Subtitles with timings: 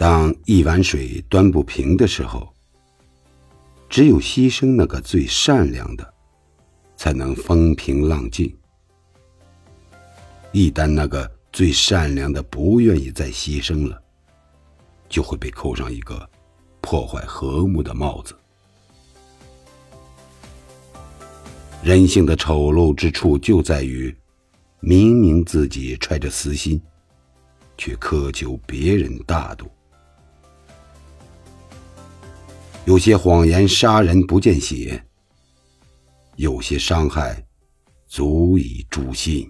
[0.00, 2.50] 当一碗水端不平的时候，
[3.86, 6.14] 只有牺牲那个最善良的，
[6.96, 8.50] 才能风平浪静。
[10.52, 14.02] 一旦那个最善良的不愿意再牺牲了，
[15.06, 16.26] 就会被扣上一个
[16.80, 18.34] 破坏和睦的帽子。
[21.82, 24.16] 人性的丑陋之处就在于，
[24.80, 26.80] 明明自己揣着私心，
[27.76, 29.70] 却苛求别人大度。
[32.90, 35.00] 有些谎言杀人不见血，
[36.34, 37.40] 有些伤害
[38.08, 39.48] 足以诛心。